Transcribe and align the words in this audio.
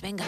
Venga. 0.00 0.24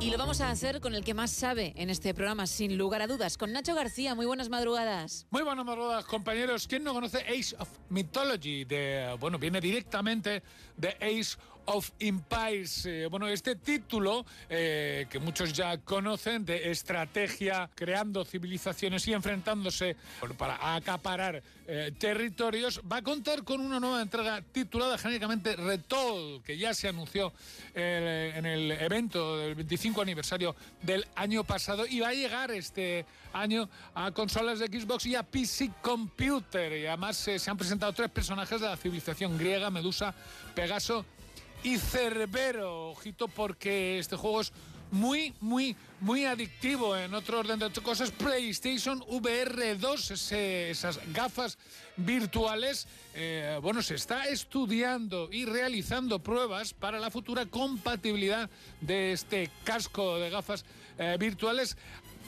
Y 0.00 0.10
lo 0.10 0.18
vamos 0.18 0.42
a 0.42 0.50
hacer 0.50 0.82
con 0.82 0.94
el 0.94 1.02
que 1.02 1.14
más 1.14 1.30
sabe 1.30 1.72
en 1.76 1.88
este 1.88 2.12
programa, 2.12 2.46
sin 2.46 2.76
lugar 2.76 3.00
a 3.00 3.06
dudas, 3.06 3.38
con 3.38 3.52
Nacho 3.52 3.74
García. 3.74 4.14
Muy 4.14 4.26
buenas 4.26 4.50
madrugadas. 4.50 5.26
Muy 5.30 5.42
buenas 5.42 5.64
madrugadas, 5.64 6.04
compañeros. 6.04 6.68
¿Quién 6.68 6.84
no 6.84 6.92
conoce 6.92 7.20
Ace 7.20 7.56
of 7.58 7.70
Mythology? 7.88 8.66
De, 8.66 9.16
bueno, 9.18 9.38
viene 9.38 9.62
directamente 9.62 10.42
de 10.76 10.88
Ace 11.00 11.38
of 11.66 11.90
Empires. 11.98 12.86
Eh, 12.86 13.06
bueno, 13.10 13.28
este 13.28 13.56
título, 13.56 14.24
eh, 14.48 15.06
que 15.10 15.18
muchos 15.18 15.52
ya 15.52 15.78
conocen, 15.78 16.44
de 16.44 16.70
estrategia 16.70 17.70
creando 17.74 18.24
civilizaciones 18.24 19.06
y 19.08 19.12
enfrentándose 19.12 19.96
para 20.36 20.74
acaparar 20.74 21.42
eh, 21.66 21.92
territorios, 21.98 22.80
va 22.90 22.98
a 22.98 23.02
contar 23.02 23.44
con 23.44 23.60
una 23.60 23.80
nueva 23.80 24.02
entrega 24.02 24.42
titulada 24.42 24.98
genéricamente 24.98 25.56
Retold, 25.56 26.42
que 26.42 26.58
ya 26.58 26.74
se 26.74 26.88
anunció 26.88 27.32
en 27.74 28.46
el 28.46 28.70
evento 28.70 29.38
del 29.38 29.54
25 29.54 30.02
aniversario 30.02 30.54
del 30.82 31.06
año 31.16 31.44
pasado 31.44 31.86
y 31.86 32.00
va 32.00 32.08
a 32.08 32.14
llegar 32.14 32.50
este 32.50 33.04
año 33.34 33.68
a 33.94 34.10
consolas 34.12 34.58
de 34.58 34.66
Xbox 34.66 35.06
y 35.06 35.14
a 35.14 35.22
PC 35.22 35.70
Computer. 35.82 36.72
Y 36.72 36.86
además 36.86 37.26
eh, 37.28 37.38
se 37.38 37.50
han 37.50 37.56
presentado 37.56 37.92
tres 37.92 38.10
personajes 38.10 38.60
de 38.60 38.66
la 38.66 38.76
civilización 38.76 39.36
griega, 39.36 39.70
Medusa, 39.70 40.14
Pegaso 40.54 41.04
y 41.64 41.78
Cerbero. 41.78 42.90
Ojito 42.90 43.26
porque 43.26 43.98
este 43.98 44.14
juego 44.14 44.42
es 44.42 44.52
muy, 44.90 45.34
muy, 45.40 45.74
muy 46.00 46.24
adictivo. 46.24 46.96
En 46.96 47.14
otro 47.14 47.40
orden 47.40 47.58
de 47.58 47.70
cosas, 47.82 48.12
PlayStation 48.12 49.02
VR 49.08 49.76
2, 49.76 50.30
esas 50.32 51.00
gafas 51.12 51.58
virtuales, 51.96 52.86
eh, 53.14 53.58
bueno, 53.60 53.82
se 53.82 53.96
está 53.96 54.26
estudiando 54.28 55.28
y 55.32 55.46
realizando 55.46 56.20
pruebas 56.20 56.74
para 56.74 57.00
la 57.00 57.10
futura 57.10 57.46
compatibilidad 57.46 58.48
de 58.80 59.12
este 59.12 59.50
casco 59.64 60.18
de 60.18 60.30
gafas 60.30 60.64
eh, 60.98 61.16
virtuales 61.18 61.76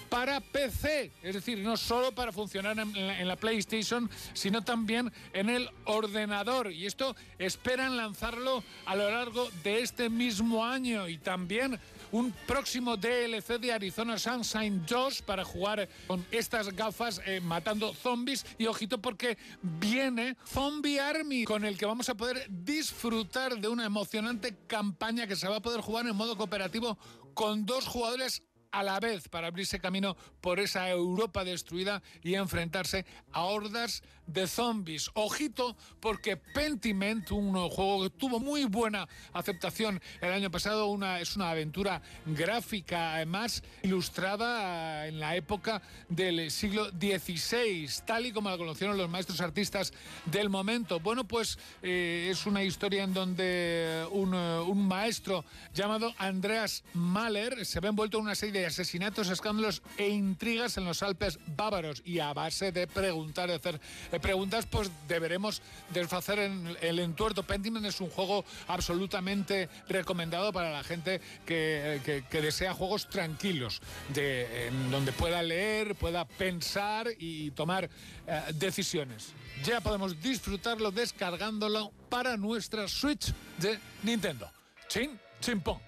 para 0.09 0.41
PC, 0.41 1.11
es 1.23 1.35
decir, 1.35 1.59
no 1.59 1.77
solo 1.77 2.13
para 2.13 2.33
funcionar 2.33 2.79
en, 2.79 3.29
la, 3.29 3.37
PlayStation, 3.37 4.09
sino 4.33 4.63
también 4.63 5.13
en 5.33 5.51
el 5.51 5.69
ordenador. 5.85 6.73
Y 6.73 6.87
esto 6.87 7.15
esperan 7.39 7.97
lanzarlo 7.97 8.63
a 8.87 8.97
lo 8.97 9.11
largo 9.11 9.49
de 9.63 9.83
este 9.83 10.09
mismo 10.09 10.65
año 10.65 11.09
y 11.09 11.19
también 11.19 11.79
un 12.13 12.33
próximo 12.47 12.97
DLC 12.97 13.59
de 13.59 13.73
Arizona 13.73 14.19
Sunshine 14.19 14.85
2 14.87 15.23
para 15.23 15.45
jugar 15.45 15.89
con 16.07 16.25
estas 16.31 16.75
gafas 16.75 17.21
eh, 17.27 17.41
matando 17.41 17.93
zombies. 17.93 18.47
Y 18.59 18.67
ojito 18.67 18.99
porque 18.99 19.37
viene 19.63 20.37
Zombie 20.47 21.01
Army 21.01 21.45
con 21.45 21.65
el 21.65 21.77
que 21.77 21.87
vamos 21.87 22.09
a 22.09 22.15
poder 22.15 22.47
disfrutar 22.49 23.59
de 23.59 23.69
una 23.69 23.85
emocionante 23.85 24.57
campaña 24.67 25.27
que 25.27 25.37
se 25.37 25.49
va 25.49 25.57
a 25.57 25.63
poder 25.63 25.81
jugar 25.81 26.07
en 26.07 26.17
modo 26.17 26.37
cooperativo 26.37 26.97
con 27.35 27.67
dos 27.67 27.87
jugadores 27.87 28.43
a 28.77 28.83
la 28.83 29.01
vez 29.01 29.29
para 29.29 29.47
abrirse 29.47 29.81
camino 29.81 30.17
por 30.43 30.61
esa 30.61 30.91
Europa 30.91 31.45
destruida 31.45 32.03
y 32.23 32.35
enfrentarse 32.35 33.07
a 33.33 33.45
hordas 33.45 34.03
de 34.27 34.47
zombies. 34.47 35.11
Ojito, 35.15 35.77
porque 36.01 36.37
Pentiment, 36.37 37.31
un 37.31 37.55
juego 37.71 38.03
que 38.03 38.11
tuvo 38.11 38.39
muy 38.39 38.65
buena 38.65 39.09
aceptación 39.33 40.01
el 40.21 40.33
año 40.33 40.51
pasado, 40.51 40.87
una, 40.87 41.21
es 41.21 41.37
una 41.37 41.51
aventura 41.51 42.03
gráfica, 42.27 43.15
además 43.15 43.63
ilustrada 43.83 45.07
en 45.07 45.21
la 45.21 45.37
época 45.37 45.81
del 46.09 46.51
siglo 46.51 46.91
XVI, 46.91 47.89
tal 48.05 48.27
y 48.27 48.33
como 48.33 48.51
la 48.51 48.59
conocieron 48.59 48.99
los 48.99 49.09
maestros 49.09 49.41
artistas 49.41 49.93
del 50.27 50.51
momento. 50.51 51.01
Bueno, 51.01 51.25
pues 51.25 51.59
eh, 51.83 52.29
es 52.31 52.45
una 52.47 52.63
historia 52.63 53.05
en 53.05 53.15
donde 53.15 54.07
un, 54.11 54.35
un 54.35 54.87
maestro 54.87 55.45
llamado 55.73 56.13
Andreas 56.19 56.85
Mahler 56.93 57.65
se 57.65 57.81
ve 57.81 57.89
envuelto 57.89 58.19
en 58.19 58.25
una 58.25 58.35
serie 58.35 58.61
de 58.61 58.66
asesinatos, 58.67 59.31
escándalos 59.31 59.83
e 59.97 60.09
intrigas 60.09 60.77
en 60.77 60.85
los 60.85 61.03
Alpes 61.03 61.39
bávaros. 61.57 62.03
Y 62.05 62.19
a 62.19 62.33
base 62.33 62.73
de 62.73 62.87
preguntar, 62.87 63.51
hacer 63.51 63.81
eh, 64.13 64.21
preguntas, 64.21 64.67
pues 64.67 64.91
deberemos 65.09 65.63
desfacer 65.93 66.39
en 66.41 66.77
el 66.81 66.99
entuerto. 66.99 67.43
Pentiment 67.43 67.87
es 67.87 68.01
un 68.01 68.11
juego 68.11 68.45
absolutamente 68.69 69.69
recomendado 69.89 70.53
para 70.53 70.71
la 70.71 70.85
gente 70.85 71.21
que, 71.45 72.25
desea 72.31 72.75
juegos 72.75 73.09
tranquilos, 73.09 73.81
de, 74.13 74.69
en 74.69 74.91
donde 74.91 75.13
pueda 75.13 75.43
leer, 75.43 75.95
pueda 75.95 76.25
pensar 76.25 77.09
y 77.19 77.51
tomar 77.53 77.89
eh, 78.27 78.43
decisiones. 78.55 79.33
Ya 79.65 79.81
podemos 79.81 80.21
disfrutarlo 80.21 80.91
descargándolo 80.91 81.93
para 82.09 82.37
nuestra 82.37 82.89
Switch 82.89 83.33
de 83.59 83.79
Nintendo. 84.03 84.51
Chin, 84.89 85.19
chimpón. 85.41 85.81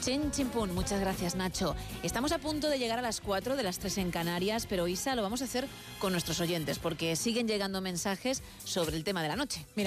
Chin 0.00 0.30
Chimpún, 0.30 0.74
muchas 0.74 1.00
gracias 1.00 1.34
Nacho. 1.34 1.74
Estamos 2.02 2.32
a 2.32 2.38
punto 2.38 2.68
de 2.68 2.78
llegar 2.78 2.98
a 2.98 3.02
las 3.02 3.20
4 3.20 3.56
de 3.56 3.62
las 3.62 3.78
3 3.78 3.98
en 3.98 4.10
Canarias, 4.10 4.66
pero 4.68 4.86
Isa 4.88 5.14
lo 5.14 5.22
vamos 5.22 5.42
a 5.42 5.44
hacer 5.44 5.66
con 5.98 6.12
nuestros 6.12 6.40
oyentes 6.40 6.78
porque 6.78 7.16
siguen 7.16 7.48
llegando 7.48 7.80
mensajes 7.80 8.42
sobre 8.64 8.96
el 8.96 9.04
tema 9.04 9.22
de 9.22 9.28
la 9.28 9.36
noche. 9.36 9.64
Mira, 9.76 9.86